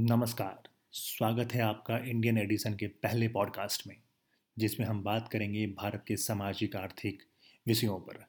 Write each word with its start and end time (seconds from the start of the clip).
नमस्कार। 0.00 0.68
स्वागत 0.92 1.52
है 1.52 1.60
आपका 1.60 1.96
इंडियन 1.98 2.38
एडिशन 2.38 2.74
के 2.74 2.86
पहले 2.86 3.28
पॉडकास्ट 3.28 3.86
में, 3.86 3.96
जिसमें 4.58 4.86
हम 4.86 5.02
बात 5.02 5.28
करेंगे 5.28 5.66
भारत 5.66 6.04
के 6.08 6.16
सामाजिक, 6.16 6.76
आर्थिक 6.76 7.22
विषयों 7.66 7.98
पर, 8.00 8.24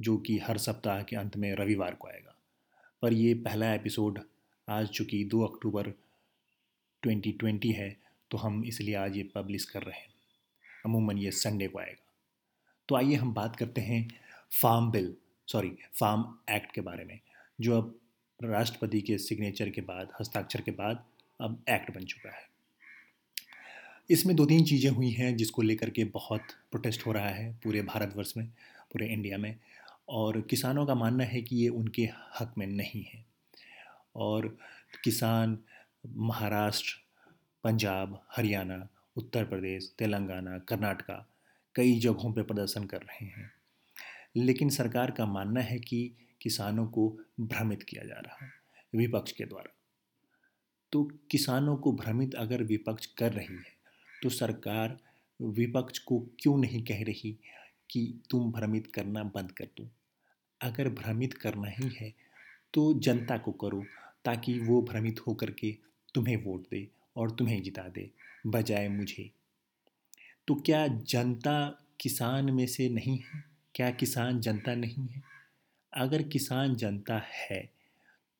जो 0.00 0.16
कि 0.16 0.38
हर 0.38 0.58
सप्ताह 0.58 1.02
के 1.02 1.16
अंत 1.16 1.36
में 1.36 1.54
रविवार 1.54 1.94
को 1.94 2.08
आएगा। 2.08 2.36
पर 3.02 3.12
ये 3.12 3.34
पहला 3.34 3.72
एपिसोड 3.74 4.20
आज 4.68 4.88
चूँकि 4.88 5.24
2 5.24 5.42
अक्टूबर 5.42 5.88
2020 7.02 7.72
है 7.72 7.96
तो 8.30 8.38
हम 8.38 8.64
इसलिए 8.64 8.94
आज 8.94 9.16
ये 9.16 9.22
पब्लिश 9.34 9.64
कर 9.64 9.82
रहे 9.82 9.98
हैं। 9.98 10.14
अमूमन 10.84 11.18
ये 11.18 11.30
संडे 11.30 11.68
को 11.68 11.78
आएगा। 11.78 12.12
तो 12.88 12.96
आइए 12.96 13.14
हम 13.14 13.34
बात 13.34 13.56
करते 13.56 13.80
हैं 13.80 14.08
farm 14.62 14.90
bill 14.90 15.16
sorry 15.46 15.76
farm 15.94 16.38
act 16.50 16.72
के 16.72 16.80
बारे 16.80 17.04
में, 17.04 17.20
जो 17.60 17.82
अब 17.82 18.00
राष्ट्रपति 18.42 19.00
के 19.00 19.18
सिग्नेचर 19.18 19.70
के 19.70 19.80
बाद, 19.80 20.08
हस्ताक्षर 20.20 20.60
के 20.60 20.70
बाद 20.70 21.04
अब 21.40 21.64
एक्ट 21.70 21.94
बन 21.94 22.04
चुका 22.04 22.30
है। 22.30 22.54
इसमें 24.10 24.36
दो 24.36 24.46
तीन 24.46 24.64
चीज़ें 24.64 24.90
हुई 24.90 25.10
हैं 25.10 25.36
जिसको 25.36 25.62
लेकर 25.62 25.90
के 25.90 26.04
बहुत 26.04 26.40
प्रोटेस्ट 26.70 27.06
हो 27.06 27.12
रहा 27.12 27.28
है 27.28 27.60
पूरे 27.64 27.82
भारतवर्ष 27.82 28.34
में, 28.36 28.46
पूरे 28.92 29.06
इंडिया 29.06 29.38
में, 29.38 29.56
और 30.08 30.40
किसानों 30.40 30.86
का 30.86 30.94
मानना 30.94 31.24
है 31.24 31.42
कि 31.42 31.56
ये 31.56 31.68
उनके 31.68 32.02
हक 32.40 32.54
में 32.58 32.66
नहीं 32.66 33.04
है। 33.04 33.24
और 34.16 34.58
किसान 35.04 35.58
महाराष्ट्र, 36.06 36.94
पंजाब, 37.64 38.26
हरियाणा, 38.36 38.88
उत्तर 39.16 39.44
प्रदेश, 39.44 39.94
तेलंगाना, 39.98 40.58
कर्नाटका 40.58 41.28
कई 41.74 41.98
जगहों 41.98 42.32
पर 42.32 42.42
प्रदर्शन 42.42 42.84
कर 42.84 42.98
रहे 42.98 43.24
हैं। 43.24 43.52
लेकिन 44.36 44.68
सरकार 44.68 45.10
का 45.10 45.26
मानना 45.26 45.60
है 45.60 45.78
कि 45.78 46.12
किसानों 46.44 46.86
को 46.86 47.08
भ्रमित 47.40 47.82
किया 47.82 48.04
जा 48.04 48.14
रहा 48.14 48.44
है, 48.44 48.52
विपक्ष 48.94 49.32
के 49.32 49.44
द्वारा। 49.44 49.74
तो 50.92 51.02
किसानों 51.30 51.76
को 51.76 51.92
भ्रमित 51.92 52.34
अगर 52.34 52.62
विपक्ष 52.62 53.06
कर 53.06 53.32
रही 53.32 53.54
है 53.54 53.72
तो 54.22 54.28
सरकार 54.28 54.98
विपक्ष 55.40 55.98
को 55.98 56.18
क्यों 56.40 56.56
नहीं 56.58 56.82
कह 56.82 57.02
रही 57.04 57.36
कि 57.90 58.22
तुम 58.30 58.50
भ्रमित 58.52 58.86
करना 58.86 59.22
बंद 59.24 59.52
कर 59.52 59.68
दो? 59.76 59.88
अगर 60.60 60.88
भ्रमित 60.88 61.34
करना 61.34 61.68
ही 61.68 61.88
है 61.96 62.12
तो 62.74 62.92
जनता 62.98 63.38
को 63.38 63.52
करो, 63.52 63.84
ताकि 64.24 64.58
वो 64.60 64.80
भ्रमित 64.82 65.20
होकर 65.26 65.50
के 65.50 65.76
तुम्हें 66.14 66.36
वोट 66.44 66.68
दे 66.70 66.88
और 67.16 67.30
तुम्हें 67.30 67.62
जिता 67.62 67.88
दे, 67.88 68.10
बजाय 68.46 68.88
मुझे। 68.88 69.30
तो 70.48 70.54
क्या 70.54 70.86
जनता 70.88 71.56
किसान 72.00 72.50
में 72.50 72.66
से 72.66 72.88
नहीं 72.88 73.18
है? 73.18 73.44
क्या 73.74 73.90
किसान 73.90 74.40
जनता 74.40 74.74
नहीं 74.74 75.06
है? 75.08 75.33
अगर 75.94 76.22
किसान 76.22 76.74
जनता 76.76 77.18
है 77.18 77.72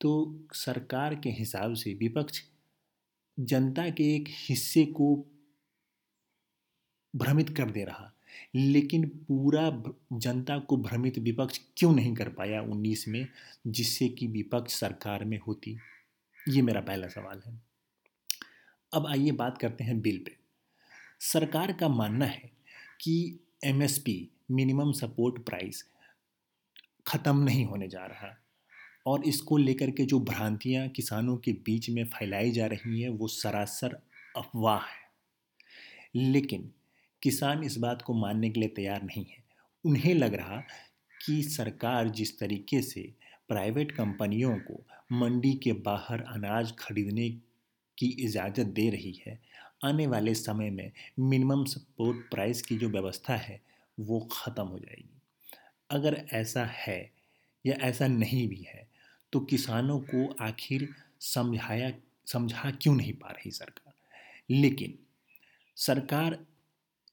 तो 0.01 0.41
सरकार 0.53 1.15
के 1.15 1.31
हिसाब 1.31 1.75
से 1.75 1.95
विपक्ष 1.95 2.43
जनता 3.41 3.91
के 3.91 4.17
एक 4.17 4.25
हिस्से 4.29 4.87
को 4.87 5.27
भ्रमित 7.17 7.51
कर 7.57 7.71
दे 7.71 7.85
रहा। 7.85 8.13
लेकिन 8.55 9.09
पूरा 9.09 9.83
जनता 10.13 10.59
को 10.59 10.77
भ्रमित 10.77 11.19
विपक्ष 11.19 11.61
क्यों 11.77 11.95
नहीं 11.95 12.15
कर 12.15 12.29
पाया 12.29 12.63
उन्नीस 12.63 13.09
में, 13.09 13.29
जिससे 13.67 14.09
कि 14.09 14.27
विपक्ष 14.27 14.81
सरकार 14.81 15.25
में 15.25 15.39
होती? 15.39 15.79
ये 16.49 16.63
मेरा 16.63 16.81
पहला 16.81 17.09
सवाल 17.09 17.43
है। 17.47 17.63
अब 18.95 19.07
आइए 19.07 19.31
बात 19.31 19.59
करते 19.59 19.85
हैं 19.85 20.01
बिल 20.01 20.19
पे। 20.19 20.37
सरकार 21.21 21.73
का 21.73 21.89
मानना 21.89 22.25
है 22.25 22.53
कि 23.01 23.41
एमएसपी 23.65 24.29
मिनिमम 24.51 24.93
सपोर्ट 24.93 25.45
प्राइस 25.45 25.85
ख़त्म 27.07 27.39
नहीं 27.39 27.65
होने 27.65 27.89
जा 27.89 28.07
रहा। 28.07 28.37
और 29.07 29.25
इसको 29.25 29.57
लेकर 29.57 29.91
के 29.91 30.05
जो 30.05 30.21
भ्रांतियाँ 30.21 30.89
किसानों 30.89 31.37
के 31.37 31.53
बीच 31.53 31.91
में 31.91 32.05
फैलाई 32.05 32.51
जा 32.51 32.67
रही 32.67 33.01
हैं, 33.03 33.09
वो 33.09 33.29
सरासर 33.29 34.01
अफवाह 34.37 34.81
है। 34.81 35.03
लेकिन 36.17 36.71
किसान 37.23 37.65
इस 37.65 37.77
बात 37.79 38.03
को 38.03 38.15
मानने 38.15 38.51
के 38.51 38.61
लिए 38.61 38.69
तैयार 38.69 39.03
नहीं 39.03 39.25
है। 39.25 39.43
उन्हें 39.85 40.15
लग 40.15 40.35
रहा 40.35 40.63
कि 41.27 41.43
सरकार 41.43 42.09
जिस 42.09 42.39
तरीके 42.39 42.83
से 42.83 43.13
प्राइवेट 43.49 43.93
कंपनियों 43.93 44.57
को 44.59 44.85
मंडी 45.13 45.53
के 45.55 45.73
बाहर 45.73 46.21
अनाज 46.21 46.73
खरीदने 46.79 47.29
की 47.99 48.07
इजाज़त 48.07 48.67
दे 48.67 48.89
रही 48.91 49.23
है, 49.27 49.39
आने 49.85 50.07
वाले 50.07 50.35
समय 50.35 50.71
में 50.71 50.93
मिनिमम 51.19 51.65
सपोर्ट 51.65 52.19
प्राइस 52.31 52.63
की 52.63 52.77
जो 52.77 52.89
व्यवस्था 52.89 53.37
है, 53.37 53.61
वो 54.01 54.29
ख़त्म 54.33 54.63
हो 54.63 54.79
जाएगी। 54.79 55.21
अगर 55.95 56.25
ऐसा 56.33 56.65
है 56.65 57.11
या 57.65 57.75
ऐसा 57.81 58.07
नहीं 58.07 58.49
भी 58.49 58.63
है 58.69 58.89
तो 59.33 59.41
किसानों 59.41 59.99
को 60.01 60.27
आखिर 60.41 60.89
समझाया, 61.21 61.93
समझा 62.27 62.71
क्यों 62.71 62.95
नहीं 62.95 63.13
पा 63.13 63.31
रही 63.31 63.51
सरकार? 63.51 63.93
लेकिन 64.51 64.99
सरकार 65.77 66.39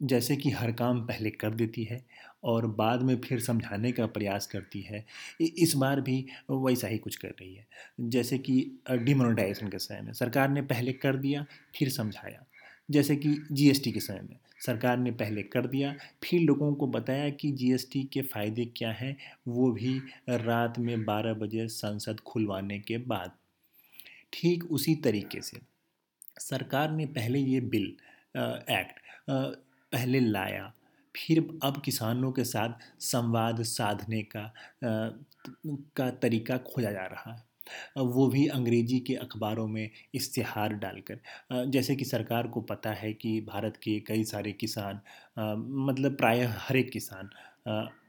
जैसे 0.04 0.36
कि 0.36 0.50
हर 0.50 0.72
काम 0.72 1.02
पहले 1.06 1.30
कर 1.30 1.54
देती 1.54 1.84
है 1.84 2.06
और 2.44 2.66
बाद 2.68 3.02
में 3.02 3.16
फिर 3.22 3.40
समझाने 3.40 3.92
का 3.92 4.06
प्रयास 4.08 4.48
करती 4.48 4.82
है 4.82 5.06
इस 5.42 5.74
बार 5.76 6.02
भी 6.02 6.26
वैसा 6.52 6.88
ही 6.88 6.98
कुछ 6.98 7.16
कर 7.16 7.28
रही 7.30 7.54
है। 7.56 7.68
जैसे 8.00 8.38
कि 8.38 8.56
डिमोनेटाइजेशन 8.92 9.70
के 9.70 9.80
समय 9.80 10.02
में 10.02 10.14
सरकार 10.14 10.50
ने 10.50 10.62
पहले 10.62 10.94
कर 10.94 11.18
दिया, 11.18 11.46
फिर 11.78 11.90
समझाया। 11.90 12.46
जैसे 12.90 13.16
कि 13.16 13.36
जीएसटी 13.52 13.92
के 13.92 14.00
समय 14.00 14.22
में। 14.22 14.38
सरकार 14.66 14.98
ने 14.98 15.12
पहले 15.12 15.44
कर 15.44 15.68
दिया 15.68 15.94
फिर 16.24 16.42
लोगों 16.42 16.74
को 16.76 16.88
बताया 16.88 17.30
कि 17.32 17.52
जीएसटी 17.52 18.04
के 18.14 18.22
फ़ायदे 18.24 18.66
क्या 18.78 18.92
हैं 18.92 19.16
वो 19.48 19.72
भी 19.72 19.98
रात 20.30 20.80
में 20.80 21.04
12 21.06 21.34
बजे 21.34 21.68
संसद 21.70 22.20
खुलवाने 22.28 22.80
के 22.80 22.98
बाद। 22.98 23.32
ठीक 24.34 24.64
उसी 24.72 24.96
तरीके 24.96 25.42
से 25.42 25.60
सरकार 26.42 26.92
ने 26.92 27.06
पहले 27.08 27.40
ये 27.40 27.62
बिल 27.62 27.86
एक्ट 28.36 29.00
पहले 29.30 30.20
लाया। 30.20 30.72
फिर 31.16 31.40
अब 31.64 31.82
किसानों 31.86 32.32
के 32.32 32.44
साथ 32.46 33.02
संवाद 33.04 33.62
साधने 33.64 34.22
का 34.36 34.42
आ, 34.42 34.52
का 35.98 36.10
तरीका 36.22 36.58
खोजा 36.60 36.92
जा 36.92 37.06
रहा 37.06 37.34
है। 37.34 37.44
वो 37.98 38.28
भी 38.28 38.46
अंग्रेज़ी 38.48 39.00
के 39.00 39.16
अखबारों 39.16 39.68
में 39.68 39.90
इश्तहार 40.16 40.74
डालकर। 40.76 41.20
जैसे 41.72 41.96
कि 41.96 42.06
सरकार 42.06 42.48
को 42.48 42.62
पता 42.62 42.92
है 42.94 43.14
कि 43.14 43.40
भारत 43.42 43.78
के 43.84 44.00
कई 44.08 44.24
सारे 44.24 44.52
किसान 44.54 45.00
मतलब 45.86 46.16
प्रायः 46.18 46.56
हर 46.60 46.78
एक 46.78 46.90
किसान 46.92 47.30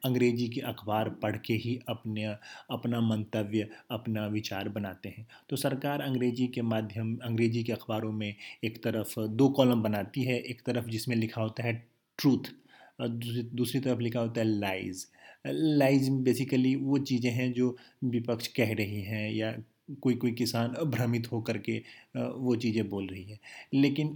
अंग्रेज़ी 0.06 0.48
के 0.48 0.60
अखबार 0.60 1.08
पढ़ 1.22 1.36
के 1.36 1.54
ही 1.54 1.78
अपने, 1.88 2.24
अपना 2.24 3.00
मंतव्य, 3.00 3.68
अपना 3.90 4.26
विचार 4.26 4.68
बनाते 4.68 5.08
हैं। 5.08 5.26
तो 5.50 5.56
सरकार 5.56 6.00
अंग्रेज़ी 6.00 6.46
के 6.48 6.62
माध्यम, 6.62 7.16
अंग्रेज़ी 7.24 7.62
के 7.64 7.72
अखबारों 7.72 8.12
में 8.12 8.34
एक 8.64 8.82
तरफ़ 8.84 9.20
दो 9.20 9.48
कॉलम 9.50 9.82
बनाती 9.82 10.22
है, 10.22 10.38
एक 10.40 10.62
तरफ़ 10.66 10.88
जिसमें 10.88 11.16
लिखा 11.16 11.42
होता 11.42 11.64
है 11.64 11.72
ट्रूथ 12.18 12.52
दूसरी 13.00 13.80
तरफ़ 13.80 14.00
लिखा 14.00 14.20
होता 14.20 14.40
है 14.40 14.46
लाइज़। 14.48 15.06
लाइज 15.44 16.08
बेसिकली 16.24 16.74
वो 16.76 16.98
चीज़ें 17.00 17.30
हैं 17.32 17.52
जो 17.52 17.76
विपक्ष 18.06 18.46
कह 18.56 18.72
रही 18.74 19.02
हैं 19.02 19.30
या 19.32 19.54
कोई 20.02 20.14
कोई 20.14 20.30
किसान 20.32 20.74
भ्रमित 20.86 21.30
होकर 21.32 21.58
के 21.60 21.78
वो 22.16 22.54
चीज़ें 22.56 22.88
बोल 22.88 23.06
रही 23.06 23.24
है। 23.24 23.38
लेकिन 23.74 24.12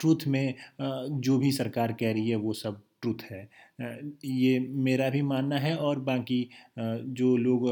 ट्रूथ 0.00 0.26
में 0.28 0.54
जो 0.80 1.38
भी 1.38 1.52
सरकार 1.52 1.92
कह 2.00 2.12
रही 2.12 2.28
है 2.30 2.36
वो 2.36 2.52
सब 2.54 2.80
ट्रूथ 3.02 3.22
है। 3.30 3.48
ये 4.26 4.58
मेरा 4.80 5.08
भी 5.10 5.22
मानना 5.22 5.58
है 5.58 5.74
और 5.76 5.98
बाकी 6.00 6.40
जो 6.78 7.36
लोग 7.36 7.68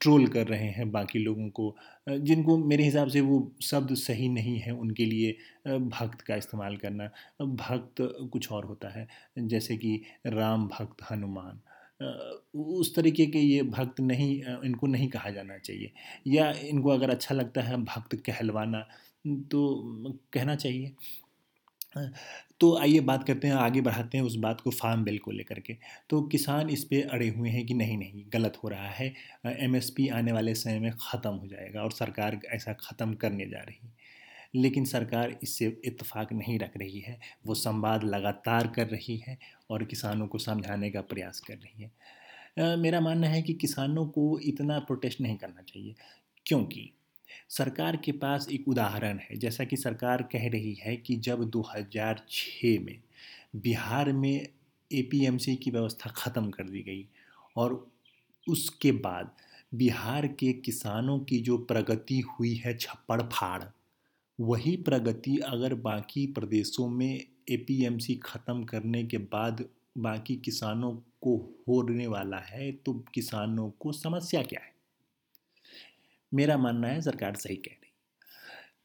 ट्रोल 0.00 0.26
कर 0.26 0.46
रहे 0.46 0.68
हैं 0.70 0.90
बाकी 0.92 1.18
लोगों 1.18 1.48
को 1.50 1.74
जिनको 2.10 2.56
मेरे 2.58 2.84
हिसाब 2.84 3.08
से 3.08 3.20
वो 3.20 3.40
शब्द 3.62 3.94
सही 3.96 4.28
नहीं 4.28 4.58
है 4.58 4.72
उनके 4.74 5.04
लिए 5.04 5.32
भक्त 5.68 6.20
का 6.20 6.36
इस्तेमाल 6.36 6.76
करना, 6.76 7.10
भक्त 7.40 8.02
कुछ 8.32 8.50
और 8.52 8.64
होता 8.64 8.88
है। 8.90 9.06
जैसे 9.38 9.76
कि 9.76 10.00
राम 10.26 10.66
भक्त 10.68 11.02
हनुमान। 11.10 11.60
उस 12.00 12.94
तरीके 12.96 13.26
के 13.26 13.38
ये 13.40 13.62
भक्त 13.70 14.00
नहीं 14.00 14.30
इनको 14.64 14.86
नहीं 14.86 15.08
कहा 15.10 15.30
जाना 15.30 15.58
चाहिए। 15.58 15.92
या 16.28 16.50
इनको 16.64 16.90
अगर 16.90 17.10
अच्छा 17.10 17.34
लगता 17.34 17.62
है 17.62 17.76
भक्त 17.84 18.14
कहलवाना 18.26 18.86
तो 19.50 19.62
कहना 20.32 20.54
चाहिए। 20.56 20.94
तो 22.60 22.76
आइए 22.78 23.00
बात 23.02 23.24
करते 23.26 23.48
हैं, 23.48 23.54
आगे 23.56 23.80
बढ़ाते 23.80 24.18
हैं 24.18 24.24
उस 24.24 24.34
बात 24.38 24.60
को 24.60 24.70
फार्म 24.72 25.04
बिल 25.04 25.18
को 25.18 25.30
लेकर 25.30 25.60
के। 25.60 25.76
तो 26.10 26.20
किसान 26.28 26.70
इस 26.70 26.84
पर 26.84 27.08
अड़े 27.10 27.28
हुए 27.28 27.50
हैं 27.50 27.64
कि 27.66 27.74
नहीं 27.74 27.96
नहीं, 27.98 28.24
गलत 28.34 28.58
हो 28.64 28.68
रहा 28.68 28.88
है। 28.90 29.12
एमएसपी 29.58 30.08
आने 30.10 30.32
वाले 30.32 30.54
समय 30.56 30.78
में 30.80 30.90
ख़त्म 31.02 31.30
हो 31.32 31.46
जाएगा 31.48 31.82
और 31.82 31.92
सरकार 31.92 32.40
ऐसा 32.54 32.72
ख़त्म 32.82 33.14
करने 33.16 33.46
जा 33.46 33.60
रही 33.60 33.78
है। 33.84 33.92
लेकिन 34.54 34.84
सरकार 34.84 35.36
इससे 35.42 35.66
इत्तेफाक 35.84 36.32
नहीं 36.32 36.58
रख 36.58 36.76
रही 36.76 37.00
है। 37.00 37.18
वो 37.46 37.54
संवाद 37.54 38.04
लगातार 38.04 38.66
कर 38.66 38.86
रही 38.86 39.16
है 39.18 39.38
और 39.70 39.84
किसानों 39.84 40.26
को 40.26 40.38
समझाने 40.38 40.90
का 40.90 41.00
प्रयास 41.02 41.40
कर 41.40 41.54
रही 41.54 41.82
है। 41.82 42.76
मेरा 42.76 43.00
मानना 43.00 43.28
है 43.28 43.42
कि 43.42 43.54
किसानों 43.54 44.06
को 44.08 44.38
इतना 44.40 44.78
प्रोटेस्ट 44.80 45.20
नहीं 45.20 45.36
करना 45.36 45.62
चाहिए, 45.62 45.94
क्योंकि 46.46 46.90
सरकार 47.50 47.96
के 47.96 48.12
पास 48.14 48.46
एक 48.52 48.68
उदाहरण 48.68 49.18
है। 49.20 49.36
जैसा 49.36 49.64
कि 49.64 49.76
सरकार 49.76 50.22
कह 50.32 50.48
रही 50.48 50.74
है 50.74 50.96
कि 50.96 51.16
जब 51.18 51.44
2006 51.46 52.78
में 52.78 52.98
बिहार 53.56 54.12
में 54.12 54.48
एपीएमसी 54.90 55.54
की 55.56 55.70
व्यवस्था 55.70 56.10
ख़त्म 56.16 56.50
कर 56.50 56.64
दी 56.64 56.82
गई 56.82 57.06
और 57.56 57.86
उसके 58.46 58.92
बाद 58.98 59.30
बिहार 59.74 60.26
के 60.34 60.52
किसानों 60.60 61.18
की 61.20 61.38
जो 61.40 61.56
प्रगति 61.64 62.18
हुई 62.20 62.54
है 62.56 62.76
छप्पड़ 62.76 63.22
फाड़ 63.22 63.62
वही 64.38 64.76
प्रगति 64.76 65.36
अगर 65.38 65.74
बाकी 65.74 66.26
प्रदेशों 66.26 66.88
में 66.88 67.24
एपीएमसी 67.50 68.14
ख़त्म 68.16 68.64
करने 68.64 69.04
के 69.04 69.18
बाद 69.18 69.64
बाकी 69.98 70.36
किसानों 70.36 70.92
को 71.22 71.36
होने 71.68 72.06
वाला 72.06 72.38
है 72.38 72.70
तो 72.72 72.92
किसानों 73.14 73.70
को 73.70 73.92
समस्या 73.92 74.42
क्या 74.42 74.60
है? 74.60 74.72
मेरा 76.32 76.58
मानना 76.58 76.88
है 76.88 77.00
सरकार 77.02 77.34
सही 77.34 77.56
कह 77.56 77.70
रही 77.72 77.92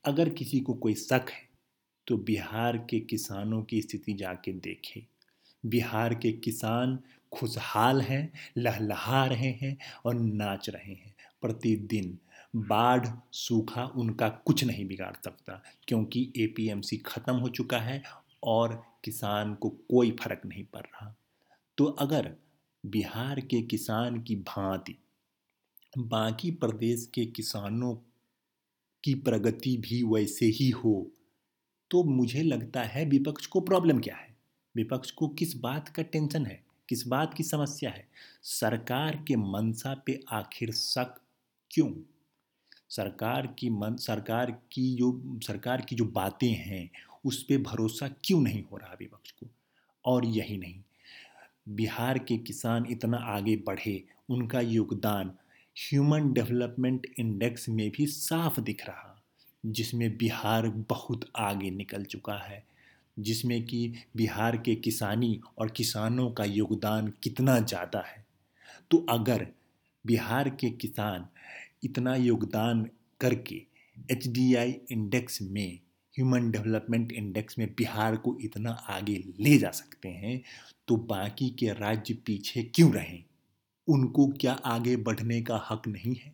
अगर 0.05 0.29
किसी 0.29 0.59
को 0.59 0.73
कोई 0.73 0.94
शक 0.94 1.29
है 1.29 1.47
तो 2.07 2.17
बिहार 2.17 2.77
के 2.77 3.00
किसानों 3.00 3.63
की 3.63 3.81
स्थिति 3.81 4.13
जाके 4.13 4.53
देखे। 4.53 5.05
बिहार 5.63 6.15
के 6.15 6.31
किसान 6.31 7.00
खुशहाल 7.31 8.01
हैं, 8.01 8.33
लहलहा 8.57 9.25
रहे 9.25 9.51
हैं 9.51 9.77
और 10.05 10.15
नाच 10.15 10.69
रहे 10.69 10.94
हैं। 10.94 11.15
प्रतिदिन 11.41 12.17
बाढ़ 12.53 13.07
सूखा 13.33 13.83
उनका 13.85 14.29
कुछ 14.29 14.63
नहीं 14.63 14.85
बिगाड़ 14.88 15.15
सकता, 15.15 15.61
क्योंकि 15.88 16.31
एपीएमसी 16.38 16.97
ख़त्म 16.97 17.35
हो 17.35 17.50
चुका 17.50 17.79
है 17.79 18.01
और 18.44 18.81
किसान 19.03 19.53
को 19.55 19.69
कोई 19.69 20.11
फ़र्क 20.11 20.41
नहीं 20.45 20.63
पड़ 20.65 20.81
रहा। 20.81 21.13
तो 21.77 21.85
अगर 21.85 22.33
बिहार 22.83 23.39
के 23.41 23.61
किसान 23.61 24.21
की 24.21 24.35
भांति 24.35 24.97
बाकी 25.97 26.51
प्रदेश 26.51 27.05
के 27.13 27.25
किसानों 27.25 27.95
की 29.03 29.13
प्रगति 29.15 29.75
भी 29.77 30.01
वैसे 30.03 30.45
ही 30.45 30.69
हो 30.69 31.11
तो 31.91 32.03
मुझे 32.03 32.41
लगता 32.41 32.83
है 32.83 33.05
विपक्ष 33.05 33.45
को 33.45 33.61
प्रॉब्लम 33.61 34.00
क्या 34.00 34.15
है? 34.15 34.35
विपक्ष 34.75 35.11
को 35.11 35.27
किस 35.29 35.55
बात 35.55 35.89
का 35.89 36.03
टेंशन 36.03 36.45
है? 36.45 36.63
किस 36.89 37.07
बात 37.07 37.33
की 37.33 37.44
समस्या 37.44 37.91
है? 37.91 38.07
सरकार 38.44 39.23
के 39.27 39.35
मनसा 39.35 39.94
पे 40.05 40.19
आखिर 40.31 40.71
शक 40.71 41.15
क्यों? 41.71 41.91
सरकार 42.95 43.47
की 43.59 43.69
मन, 43.69 43.95
सरकार 43.95 44.51
की 44.51 44.95
जो, 44.95 45.39
सरकार 45.47 45.81
की 45.81 45.95
जो 45.95 46.05
बातें 46.05 46.51
हैं, 46.51 46.89
उस 47.25 47.43
पर 47.43 47.57
भरोसा 47.57 48.07
क्यों 48.07 48.41
नहीं 48.41 48.63
हो 48.63 48.77
रहा 48.77 48.93
विपक्ष 48.99 49.31
को? 49.31 49.47
और 50.05 50.25
यही 50.25 50.57
नहीं। 50.57 50.79
बिहार 51.69 52.17
के 52.19 52.37
किसान 52.37 52.85
इतना 52.89 53.17
आगे 53.17 53.55
बढ़े, 53.55 54.03
उनका 54.29 54.61
योगदान 54.61 55.33
ह्यूमन 55.77 56.33
डेवलपमेंट 56.33 57.07
इंडेक्स 57.19 57.69
में 57.69 57.89
भी 57.89 58.07
साफ़ 58.07 58.61
दिख 58.61 58.87
रहा, 58.87 59.23
जिसमें 59.65 60.17
बिहार 60.17 60.67
बहुत 60.69 61.31
आगे 61.35 61.71
निकल 61.71 62.03
चुका 62.03 62.37
है, 62.37 62.63
जिसमें 63.19 63.65
कि 63.65 63.93
बिहार 64.17 64.57
के 64.57 64.75
किसानी 64.75 65.41
और 65.57 65.69
किसानों 65.69 66.31
का 66.31 66.43
योगदान 66.43 67.13
कितना 67.23 67.59
ज़्यादा 67.59 67.99
है। 67.99 68.25
तो 68.91 69.05
अगर 69.09 69.47
बिहार 70.05 70.49
के 70.49 70.69
किसान 70.69 71.25
इतना 71.83 72.15
योगदान 72.15 72.83
करके 73.21 73.56
एचडीआई 74.12 74.71
इंडेक्स 74.91 75.41
में, 75.41 75.80
ह्यूमन 76.15 76.51
डेवलपमेंट 76.51 77.12
इंडेक्स 77.12 77.59
में 77.59 77.68
बिहार 77.77 78.15
को 78.18 78.38
इतना 78.41 78.71
आगे 78.89 79.15
ले 79.39 79.57
जा 79.57 79.71
सकते 79.71 80.09
हैं 80.09 80.41
तो 80.88 80.95
बाकी 80.97 81.50
के 81.50 81.74
राज्य 81.74 82.13
पीछे 82.25 82.63
क्यों 82.75 82.91
रहें? 82.94 83.24
उनको 83.88 84.27
क्या 84.41 84.53
आगे 84.53 84.95
बढ़ने 84.97 85.41
का 85.41 85.65
हक 85.71 85.88
नहीं 85.88 86.15
है? 86.15 86.33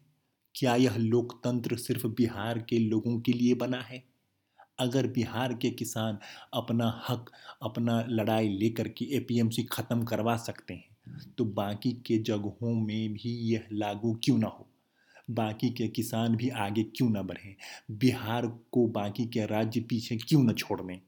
क्या 0.55 0.75
यह 0.75 0.97
लोकतंत्र 0.97 1.77
सिर्फ़ 1.77 2.07
बिहार 2.07 2.59
के 2.59 2.79
लोगों 2.79 3.19
के 3.21 3.33
लिए 3.33 3.53
बना 3.55 3.81
है? 3.81 4.03
अगर 4.79 5.07
बिहार 5.07 5.53
के 5.53 5.69
किसान 5.71 6.17
अपना 6.53 6.89
हक, 7.09 7.31
अपना 7.63 8.01
लड़ाई 8.09 8.49
लेकर 8.49 8.87
के 8.89 9.05
एपीएमसी 9.17 9.63
ख़त्म 9.71 10.03
करवा 10.05 10.37
सकते 10.37 10.73
हैं 10.73 10.97
तो 11.37 11.45
बाकी 11.45 11.91
के 12.07 12.17
जगहों 12.23 12.73
में 12.75 13.13
भी 13.13 13.33
यह 13.53 13.67
लागू 13.73 14.13
क्यों 14.23 14.37
ना 14.37 14.47
हो? 14.47 14.68
बाकी 15.29 15.69
के 15.69 15.87
किसान 15.87 16.35
भी 16.35 16.49
आगे 16.49 16.83
क्यों 16.83 17.09
ना 17.09 17.21
बढ़ें? 17.21 17.55
बिहार 17.91 18.47
को 18.47 18.87
बाकी 18.87 19.25
के 19.25 19.45
राज्य 19.45 19.81
पीछे 19.81 20.17
क्यों 20.17 20.43
ना 20.43 20.53
छोड़ 20.53 20.81
दें 20.81 20.99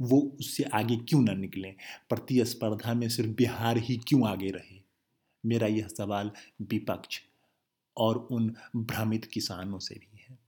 वो 0.00 0.36
उससे 0.40 0.64
आगे 0.64 0.96
क्यों 0.96 1.22
ना 1.22 1.32
निकलें? 1.32 1.74
प्रतिस्पर्धा 2.08 2.94
में 2.94 3.08
सिर्फ़ 3.08 3.30
बिहार 3.30 3.78
ही 3.78 3.96
क्यों 3.96 4.28
आगे 4.28 4.50
रहे? 4.50 4.80
मेरा 5.46 5.66
यह 5.66 5.88
सवाल 5.88 6.30
विपक्ष 6.62 7.20
और 7.96 8.28
उन 8.30 8.54
भ्रमित 8.76 9.24
किसानों 9.24 9.78
से 9.78 9.94
भी 9.94 10.24
है। 10.28 10.38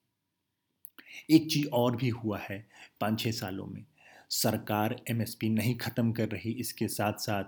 एक 1.30 1.50
चीज़ 1.50 1.68
और 1.68 1.96
भी 1.96 2.08
हुआ 2.08 2.38
है 2.38 2.68
पाँच 3.00 3.20
छः 3.20 3.30
सालों 3.30 3.66
में। 3.66 3.86
सरकार 4.30 5.02
एमएसपी 5.10 5.48
नहीं 5.48 5.78
ख़त्म 5.78 6.12
कर 6.12 6.28
रही 6.28 6.52
इसके 6.52 6.88
साथ 6.88 7.12
साथ 7.12 7.44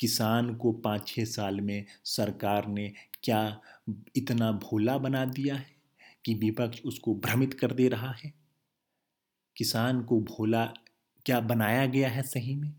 किसान 0.00 0.54
को 0.54 0.72
पाँच 0.72 1.08
छः 1.08 1.24
साल 1.24 1.60
में 1.60 1.84
सरकार 2.04 2.66
ने 2.68 2.92
क्या 3.24 3.60
इतना 4.16 4.52
भोला 4.52 4.98
बना 4.98 5.24
दिया 5.24 5.56
है 5.56 5.76
कि 6.24 6.34
विपक्ष 6.34 6.80
उसको 6.82 7.14
भ्रमित 7.14 7.54
कर 7.54 7.72
दे 7.72 7.88
रहा 7.88 8.12
है? 8.12 8.32
किसान 9.56 10.02
को 10.02 10.20
भोला 10.20 10.66
क्या 11.26 11.40
बनाया 11.40 11.86
गया 11.86 12.08
है 12.08 12.22
सही 12.22 12.56
में? 12.56 12.74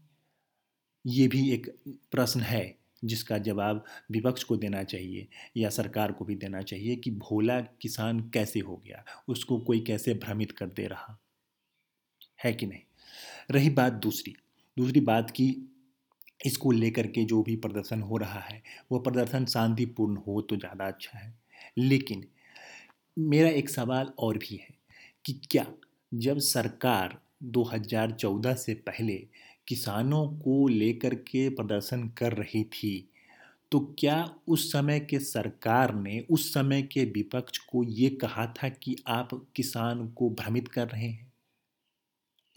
ये 1.05 1.27
भी 1.27 1.51
एक 1.51 1.69
प्रश्न 2.11 2.41
है 2.41 2.77
जिसका 3.05 3.37
जवाब 3.37 3.83
विपक्ष 4.11 4.43
को 4.43 4.57
देना 4.57 4.83
चाहिए 4.83 5.27
या 5.57 5.69
सरकार 5.69 6.11
को 6.11 6.25
भी 6.25 6.35
देना 6.35 6.61
चाहिए 6.61 6.95
कि 6.95 7.11
भोला 7.11 7.61
किसान 7.61 8.19
कैसे 8.19 8.59
हो 8.59 8.77
गया? 8.77 9.05
उसको 9.27 9.59
कोई 9.59 9.79
कैसे 9.79 10.13
भ्रमित 10.13 10.51
कर 10.51 10.67
दे 10.67 10.87
रहा? 10.87 11.17
है 12.45 12.53
कि 12.53 12.65
नहीं? 12.65 12.86
रही 13.51 13.69
बात 13.71 13.93
दूसरी। 13.95 14.35
दूसरी 14.77 14.99
बात 15.03 15.31
की 15.31 15.49
इसको 16.39 16.71
लेकर 16.71 17.07
के 17.09 17.23
जो 17.25 17.41
भी 17.43 17.55
प्रदर्शन 17.57 18.01
हो 18.03 18.17
रहा 18.17 18.39
है, 18.41 18.61
वो 18.91 18.99
प्रदर्शन 18.99 19.45
शांतिपूर्ण 19.47 20.17
हो 20.27 20.41
तो 20.41 20.55
ज़्यादा 20.57 20.87
अच्छा 20.87 21.19
है। 21.19 21.33
लेकिन 21.77 22.25
मेरा 23.17 23.49
एक 23.51 23.69
सवाल 23.69 24.11
और 24.19 24.37
भी 24.37 24.55
है 24.55 24.75
कि 25.25 25.33
क्या 25.51 25.65
जब 26.11 26.39
सरकार 26.41 27.17
2014 27.45 28.55
से 28.55 28.73
पहले 28.87 29.15
किसानों 29.67 30.27
को 30.39 30.67
लेकर 30.67 31.15
के 31.25 31.49
प्रदर्शन 31.51 32.07
कर 32.17 32.33
रही 32.33 32.63
थी 32.73 32.93
तो 33.71 33.79
क्या 33.99 34.23
उस 34.49 34.71
समय 34.71 34.99
के 35.01 35.19
सरकार 35.21 35.93
ने, 35.95 36.19
उस 36.21 36.53
समय 36.53 36.81
के 36.83 37.05
विपक्ष 37.07 37.57
को 37.67 37.83
ये 37.85 38.09
कहा 38.17 38.45
था 38.55 38.69
कि 38.71 38.95
आप 39.09 39.29
किसान 39.55 40.07
को 40.11 40.29
भ्रमित 40.31 40.67
कर 40.67 40.87
रहे 40.89 41.07
हैं? 41.07 41.26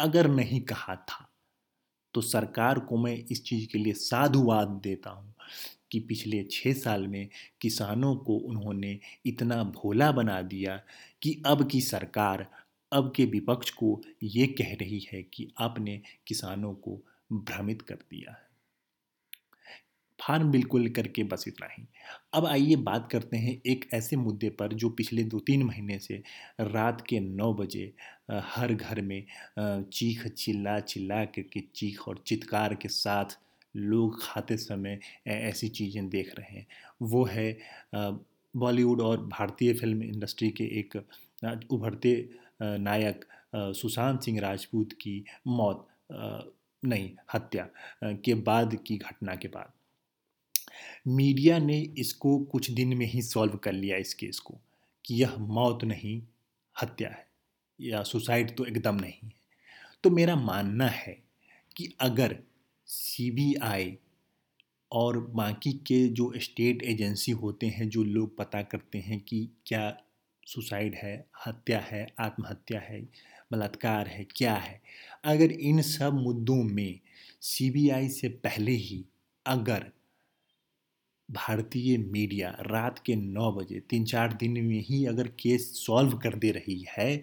अगर 0.01 0.29
नहीं 0.31 0.61
कहा 0.63 0.97
था 0.97 1.27
तो 2.15 2.21
सरकार 2.21 2.79
को 2.81 2.99
मैं 2.99 3.15
इस 3.31 3.45
चीज़ 3.45 3.69
के 3.73 3.79
लिए 3.79 3.93
साधुवाद 3.93 4.69
देता 4.85 5.11
हूँ 5.11 5.35
कि 5.93 6.01
पिछले 6.01 6.45
छः 6.53 6.75
साल 6.75 7.07
में 7.09 7.29
किसानों 7.63 8.17
को 8.17 8.37
उन्होंने 8.49 8.99
इतना 9.27 9.65
भोला 9.65 10.13
बना 10.13 10.43
दिया 10.43 10.77
कि 11.23 11.43
अब 11.47 11.69
की 11.71 11.81
सरकार, 11.81 12.47
अब 12.93 13.13
के 13.17 13.25
विपक्ष 13.27 13.71
को 13.71 14.01
ये 14.25 14.47
कह 14.47 14.75
रही 14.75 15.01
है 15.15 15.23
कि 15.25 15.53
आपने 15.61 16.03
किसानों 16.27 16.75
को 16.75 17.01
भ्रमित 17.33 17.83
कर 17.83 17.99
दिया 18.11 18.33
है। 18.33 18.50
फार्म 20.31 20.51
बिल्कुल 20.51 20.89
करके 20.89 21.23
बस 21.25 21.45
इतना 21.49 21.67
ही। 21.71 21.87
अब 22.35 22.45
आइए 22.47 22.75
बात 22.79 23.09
करते 23.13 23.37
हैं 23.37 23.61
एक 23.67 23.85
ऐसे 23.95 24.17
मुद्दे 24.17 24.49
पर 24.59 24.73
जो 24.73 24.89
पिछले 24.91 25.23
दो 25.25 25.39
तीन 25.47 25.63
महीने 25.63 25.99
से 25.99 26.23
रात 26.61 27.01
के 27.09 27.19
नौ 27.21 27.53
बजे 27.55 27.93
हर 28.31 28.75
घर 28.75 29.01
में 29.03 29.25
चीख 29.59 30.27
चिल्ला 30.29 30.79
चिल्ला 30.83 31.25
करके 31.27 31.61
चीख 31.75 32.07
और 32.09 32.23
चित्कार 32.27 32.75
के 32.75 32.89
साथ 32.89 33.37
लोग 33.75 34.21
खाते 34.23 34.57
समय 34.57 34.99
ऐसी 35.29 35.69
चीज़ें 35.71 36.09
देख 36.09 36.33
रहे 36.39 36.57
हैं। 36.57 36.67
वो 37.03 37.25
है 37.25 37.51
बॉलीवुड 38.55 39.01
और 39.01 39.27
भारतीय 39.27 39.73
फ़िल्म 39.75 40.03
इंडस्ट्री 40.03 40.51
के 40.51 40.65
एक 40.81 40.97
उभरते 41.73 42.15
नायक 42.63 43.25
सुशांत 43.57 44.23
सिंह 44.23 44.41
राजपूत 44.41 44.93
की 44.93 45.25
मौत 45.49 45.87
नहीं, 46.83 47.11
हत्या 47.35 47.69
के 48.25 48.35
बाद 48.43 48.75
की 48.87 48.97
घटना 48.99 49.35
के 49.35 49.49
बाद। 49.49 49.73
मीडिया 51.07 51.59
ने 51.59 51.79
इसको 51.99 52.39
कुछ 52.39 52.71
दिन 52.71 52.97
में 52.97 53.07
ही 53.07 53.23
सॉल्व 53.23 53.57
कर 53.57 53.73
लिया 53.73 53.97
इस 53.97 54.15
केस 54.15 54.39
को, 54.39 54.61
कि 55.05 55.15
यह 55.15 55.37
मौत 55.37 55.85
नहीं, 55.85 56.23
हत्या 56.83 57.09
है, 57.09 57.27
या 57.81 58.03
सुसाइड 58.03 58.57
तो 58.57 58.65
एकदम 58.65 58.95
नहीं 58.95 59.19
है। 59.25 59.33
तो 60.05 60.11
मेरा 60.11 60.37
मानना 60.37 60.87
है 60.87 61.23
कि 61.77 61.95
अगर 62.01 62.39
सीबीआई 62.87 63.99
और 64.93 65.19
बाकी 65.19 65.73
के 65.73 66.09
जो 66.09 66.33
स्टेट 66.37 66.83
एजेंसी 66.83 67.33
होते 67.33 67.67
हैं, 67.67 67.89
जो 67.89 68.05
लोग 68.05 68.37
पता 68.37 68.63
करते 68.63 68.99
हैं 68.99 69.21
कि 69.21 69.49
क्या 69.67 70.03
सुसाइड 70.47 70.95
है, 70.95 71.27
हत्या 71.47 71.79
है, 71.81 72.07
आत्महत्या 72.21 72.81
है, 72.81 73.01
बलात्कार 73.53 74.09
है, 74.09 74.25
क्या 74.37 74.55
है, 74.55 74.81
अगर 75.25 75.53
इन 75.53 75.83
सब 75.83 76.15
मुद्दों 76.15 76.63
में 76.65 77.01
सीबीआई 77.41 78.09
से 78.09 78.29
पहले 78.29 78.73
ही 78.73 79.05
अगर 79.47 79.91
भारतीय 81.31 81.97
मीडिया 81.99 82.51
रात 82.63 82.99
के 82.99 83.15
नौ 83.17 83.51
बजे, 83.53 83.81
तीन 83.81 84.05
चार 84.05 84.33
दिन 84.33 84.53
में 84.65 84.81
ही 84.81 85.05
अगर 85.07 85.29
केस 85.41 85.71
सॉल्व 85.77 86.17
कर 86.19 86.35
दे 86.35 86.51
रही 86.51 86.85
है 86.89 87.23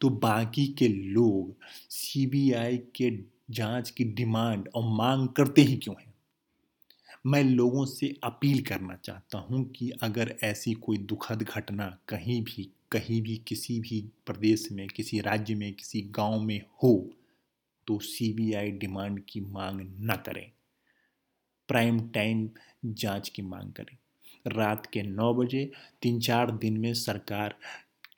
तो 0.00 0.08
बाकी 0.08 0.66
के 0.78 0.88
लोग 0.88 1.54
सीबीआई 1.90 2.76
के 2.96 3.10
जाँच 3.50 3.90
की 3.90 4.04
डिमांड 4.04 4.68
और 4.74 4.84
मांग 4.96 5.28
करते 5.28 5.62
ही 5.62 5.76
क्यों 5.76 5.96
हैं? 6.00 6.14
मैं 7.26 7.42
लोगों 7.44 7.84
से 7.86 8.14
अपील 8.24 8.62
करना 8.62 8.96
चाहता 8.96 9.38
हूँ 9.38 9.64
कि 9.70 9.90
अगर 10.02 10.34
ऐसी 10.44 10.72
कोई 10.74 10.98
दुखद 10.98 11.42
घटना 11.42 11.86
कहीं 12.08 12.42
भी 12.42 12.70
कहीं 12.92 13.20
भी 13.22 13.36
किसी 13.48 13.78
भी 13.80 14.00
प्रदेश 14.26 14.68
में, 14.72 14.86
किसी 14.88 15.20
राज्य 15.20 15.54
में, 15.54 15.72
किसी 15.72 16.00
गाँव 16.10 16.40
में 16.42 16.60
हो 16.82 16.94
तो 17.86 17.98
सीबीआई 17.98 18.70
डिमांड 18.72 19.20
की 19.28 19.40
मांग 19.40 19.80
न 19.80 20.22
करें। 20.26 20.50
प्राइम 21.68 22.00
टाइम 22.10 22.48
जाँच 22.86 23.28
की 23.28 23.42
मांग 23.42 23.72
करें। 23.72 23.96
रात 24.46 24.86
के 24.92 25.02
नौ 25.02 25.32
बजे 25.34 25.70
तीन 26.02 26.20
चार 26.20 26.50
दिन 26.58 26.78
में 26.80 26.92
सरकार 26.96 27.56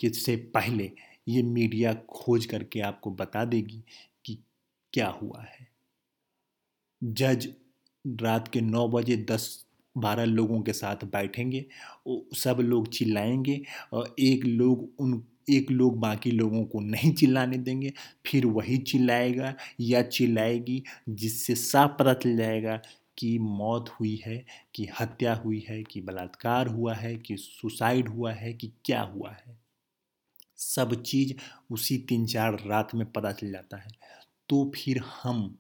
के 0.01 0.11
से 0.15 0.37
पहले 0.55 0.91
ये 1.29 1.43
मीडिया 1.45 1.95
खोज 2.11 2.47
करके 2.47 2.81
आपको 2.83 3.11
बता 3.13 3.45
देगी 3.47 3.83
कि 4.25 4.39
क्या 4.93 5.09
हुआ 5.13 5.43
है। 5.43 5.67
जज 7.03 7.49
रात 8.05 8.49
के 8.49 8.61
नौ 8.61 8.87
बजे 8.89 9.17
दस 9.31 9.49
बारह 9.97 10.25
लोगों 10.25 10.61
के 10.63 10.73
साथ 10.73 11.05
बैठेंगे 11.07 11.65
सब 12.37 12.59
लोग 12.61 12.89
चिल्लाएँगे, 12.89 13.61
और 13.93 14.15
एक 14.21 14.45
लोग 14.45 14.89
उन, 15.01 15.23
एक 15.51 15.71
लोग 15.71 15.99
बाकी 16.01 16.31
लोगों 16.31 16.65
को 16.67 16.81
नहीं 16.81 17.13
चिल्लाने 17.15 17.59
देंगे, 17.59 17.93
फिर 18.27 18.47
वही 18.47 18.77
चिल्लाएगा 18.81 19.55
या 19.81 20.03
चिल्लाएगी 20.03 20.83
जिससे 21.11 21.55
साफ़ 21.55 21.93
पता 21.99 22.15
चल 22.15 22.37
जाएगा 22.37 22.81
कि 23.19 23.39
मौत 23.39 23.89
हुई 23.89 24.23
है, 24.27 24.45
कि 24.75 24.89
हत्या 25.01 25.35
हुई 25.35 25.67
है, 25.69 25.83
कि 25.83 26.01
बलात्कार 26.01 26.67
हुआ 26.67 26.95
है, 26.95 27.17
कि 27.17 27.37
सुसाइड 27.37 28.09
हुआ 28.09 28.33
है, 28.33 28.53
कि 28.53 28.73
क्या 28.85 29.01
हुआ 29.01 29.31
है। 29.31 29.59
सब 30.57 31.03
चीज़ 31.03 31.35
उसी 31.71 31.99
तीन 31.99 32.27
चार 32.27 32.55
रात 32.67 32.95
में 32.95 33.13
पता 33.13 33.33
चल 33.33 33.53
जाता 33.53 33.77
है। 33.77 33.89
तो 34.49 34.73
फिर 34.75 34.99
हम 35.23 35.59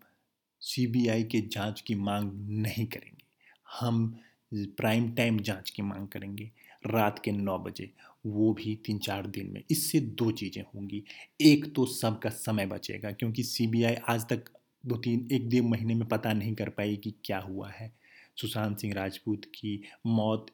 सीबीआई 0.61 1.23
के 1.23 1.41
जाँच 1.41 1.81
की 1.81 1.95
मांग 1.95 2.31
नहीं 2.35 2.87
करेंगे। 2.87 3.25
हम 3.81 4.19
प्राइम 4.55 5.11
टाइम 5.13 5.39
जाँच 5.39 5.71
की 5.71 5.83
मांग 5.83 6.09
करेंगे 6.09 6.51
रात 6.87 7.19
के 7.19 7.33
नौ 7.33 7.59
बजे। 7.59 7.91
वो 8.27 8.53
भी 8.53 8.75
तीन 8.77 8.99
चार 8.99 9.27
दिन 9.27 9.51
में। 9.51 9.63
इससे 9.71 10.01
दो 10.01 10.31
चीज़ें 10.31 10.63
होंगी। 10.63 11.05
एक 11.41 11.75
तो 11.75 11.87
सबका 11.87 12.31
समय 12.31 12.67
बचेगा, 12.67 13.13
क्योंकि 13.13 13.43
सीबीआई 13.43 13.95
आज 13.95 14.23
तक 14.23 14.45
दो 14.87 14.97
तीन 14.97 15.29
एक 15.33 15.49
डेढ़ 15.49 15.63
महीने 15.63 15.95
में 15.95 16.09
पता 16.09 16.33
नहीं 16.33 16.55
कर 16.55 16.69
पाई 16.69 16.97
कि 16.97 17.15
क्या 17.25 17.39
हुआ 17.39 17.71
है। 17.71 17.93
सुशांत 18.37 18.79
सिंह 18.79 18.95
राजपूत 18.95 19.45
की 19.45 19.83
मौत 20.07 20.47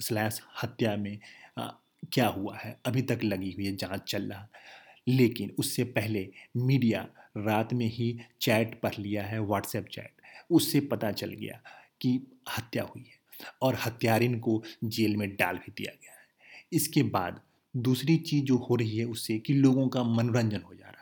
स्लैश 0.00 0.40
हत्या 0.62 0.96
में 0.96 1.18
आ, 1.58 1.68
क्या 2.12 2.28
हुआ 2.28 2.56
है? 2.56 2.80
अभी 2.86 3.02
तक 3.02 3.20
लगी 3.24 3.52
हुई 3.52 3.66
है 3.66 3.76
जाँच 3.76 4.02
चल 4.10 4.22
रहा। 4.22 4.48
लेकिन 5.08 5.52
उससे 5.58 5.84
पहले 5.84 6.28
मीडिया 6.56 7.08
रात 7.36 7.72
में 7.72 7.86
ही 7.86 8.20
चैट 8.40 8.80
पढ़ 8.80 8.94
लिया 8.98 9.24
है 9.24 9.40
व्हाट्सएप 9.40 9.86
चैट। 9.86 10.12
उससे 10.50 10.80
पता 10.80 11.12
चल 11.12 11.30
गया 11.30 11.62
कि 12.00 12.26
हत्या 12.58 12.82
हुई 12.82 13.02
है 13.02 13.20
और 13.62 13.78
हत्यारिन 13.86 14.38
को 14.38 14.62
जेल 14.84 15.16
में 15.16 15.36
डाल 15.36 15.56
भी 15.56 15.72
दिया 15.76 15.92
गया 16.02 16.12
है। 16.12 16.26
इसके 16.72 17.02
बाद 17.02 17.40
दूसरी 17.76 18.16
चीज़ 18.16 18.44
जो 18.44 18.56
हो 18.56 18.74
रही 18.74 18.98
है 18.98 19.04
उससे 19.04 19.38
कि 19.38 19.54
लोगों 19.54 19.88
का 19.88 20.04
मनोरंजन 20.04 20.62
हो 20.62 20.74
जा 20.74 20.86
रहा 20.86 21.01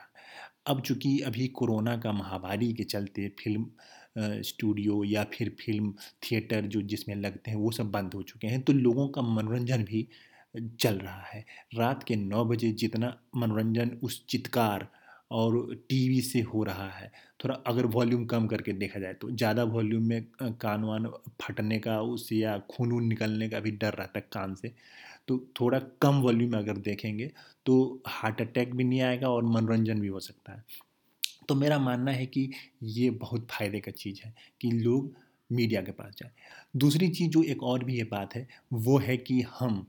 अब 0.65 0.81
चूँकि 0.81 1.19
अभी 1.25 1.47
कोरोना 1.55 1.95
का 1.97 2.11
महामारी 2.11 2.71
के 2.73 2.83
चलते 2.83 3.27
फ़िल्म 3.39 4.41
स्टूडियो 4.43 5.03
या 5.03 5.23
फिर 5.33 5.49
फ़िल्म 5.59 5.93
थिएटर 6.23 6.65
जो 6.67 6.81
जिसमें 6.83 7.15
लगते 7.15 7.51
हैं 7.51 7.57
वो 7.57 7.71
सब 7.71 7.91
बंद 7.91 8.13
हो 8.13 8.21
चुके 8.23 8.47
हैं 8.47 8.61
तो 8.63 8.73
लोगों 8.73 9.07
का 9.09 9.21
मनोरंजन 9.23 9.83
भी 9.83 10.07
चल 10.79 10.95
रहा 10.95 11.21
है। 11.23 11.43
रात 11.75 12.03
के 12.03 12.15
नौ 12.15 12.43
बजे 12.45 12.71
जितना 12.73 13.13
मनोरंजन 13.37 13.97
उस 14.03 14.23
चित्कार 14.29 14.87
और 15.31 15.53
टीवी 15.89 16.19
से 16.21 16.39
हो 16.43 16.63
रहा 16.63 16.87
है, 16.89 17.11
थोड़ा 17.39 17.55
अगर 17.67 17.85
वॉल्यूम 17.87 18.25
कम 18.25 18.47
करके 18.47 18.73
देखा 18.73 18.99
जाए 18.99 19.13
तो। 19.13 19.29
ज़्यादा 19.31 19.63
वॉल्यूम 19.65 20.03
में 20.03 20.21
कान 20.61 20.83
वान 20.83 21.07
फटने 21.41 21.77
का 21.79 21.99
उससे 22.03 22.35
या 22.35 22.57
खून 22.71 22.91
वून 22.91 23.07
निकलने 23.07 23.49
का 23.49 23.59
भी 23.59 23.71
डर 23.73 23.93
रहता 23.93 24.19
है 24.19 24.25
कान 24.33 24.55
से। 24.55 24.73
तो 25.31 25.37
थोड़ा 25.61 25.79
कम 26.01 26.21
वॉल्यूम 26.21 26.57
अगर 26.57 26.77
देखेंगे 26.77 27.31
तो 27.65 28.03
हार्ट 28.07 28.41
अटैक 28.41 28.75
भी 28.75 28.83
नहीं 28.83 29.01
आएगा 29.01 29.29
और 29.29 29.43
मनोरंजन 29.43 29.99
भी 29.99 30.07
हो 30.07 30.19
सकता 30.19 30.53
है। 30.53 30.63
तो 31.47 31.55
मेरा 31.55 31.77
मानना 31.79 32.11
है 32.11 32.25
कि 32.25 32.49
ये 32.83 33.09
बहुत 33.09 33.47
फ़ायदे 33.51 33.79
का 33.79 33.91
चीज़ 33.91 34.19
है 34.25 34.33
कि 34.61 34.71
लोग 34.71 35.13
मीडिया 35.51 35.81
के 35.81 35.91
पास 35.91 36.15
जाए। 36.17 36.31
दूसरी 36.77 37.09
चीज़ 37.09 37.29
जो 37.29 37.43
एक 37.43 37.63
और 37.63 37.83
भी 37.83 37.97
ये 37.97 38.03
बात 38.03 38.35
है, 38.35 38.47
वो 38.73 38.97
है 38.97 39.17
कि 39.17 39.41
हम 39.59 39.85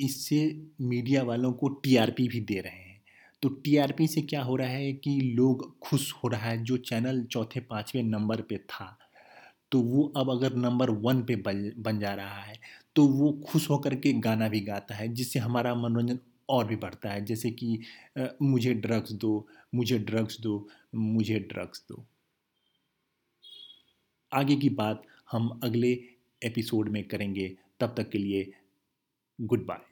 इससे 0.00 0.60
मीडिया 0.80 1.22
वालों 1.22 1.52
को 1.52 1.68
टीआरपी 1.68 2.28
भी 2.28 2.40
दे 2.40 2.60
रहे 2.60 2.72
हैं। 2.72 3.02
तो 3.42 3.48
टीआरपी 3.48 4.06
से 4.06 4.22
क्या 4.22 4.42
हो 4.42 4.56
रहा 4.56 4.68
है 4.68 4.92
कि 4.92 5.20
लोग 5.20 5.78
खुश 5.78 6.12
हो 6.14 6.28
रहा 6.28 6.50
है, 6.50 6.64
जो 6.64 6.76
चैनल 6.76 7.22
चौथे 7.24 7.60
पाँचवें 7.60 8.02
नंबर 8.02 8.40
पे 8.40 8.58
था 8.58 8.98
तो 9.72 9.80
वो 9.80 10.02
अब 10.16 10.30
अगर 10.30 10.54
नंबर 10.56 10.90
वन 10.90 11.22
पे 11.22 11.36
बन 11.36 11.98
जा 12.00 12.14
रहा 12.14 12.40
है 12.42 12.56
तो 12.96 13.06
वो 13.08 13.30
खुश 13.46 13.68
होकर 13.70 13.94
के 13.94 14.12
गाना 14.20 14.48
भी 14.48 14.60
गाता 14.60 14.94
है, 14.94 15.08
जिससे 15.08 15.38
हमारा 15.38 15.74
मनोरंजन 15.74 16.18
और 16.48 16.66
भी 16.66 16.76
बढ़ता 16.76 17.10
है। 17.10 17.24
जैसे 17.24 17.50
कि 17.52 17.78
मुझे 18.42 18.72
ड्रग्स 18.74 19.12
दो, 19.12 19.46
मुझे 19.74 19.98
ड्रग्स 19.98 20.40
दो, 20.40 20.68
मुझे 20.94 21.38
ड्रग्स 21.40 21.84
दो। 21.88 22.04
आगे 24.32 24.56
की 24.56 24.70
बात 24.70 25.02
हम 25.30 25.48
अगले 25.64 25.92
एपिसोड 26.42 26.88
में 26.88 27.02
करेंगे। 27.04 27.48
तब 27.80 27.94
तक 27.96 28.10
के 28.10 28.18
लिए 28.18 28.52
गुड 29.38 29.66
बाय 29.66 29.87